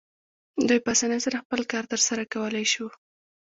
[0.67, 2.87] دوی په اسانۍ سره خپل کار ترسره کولی شو.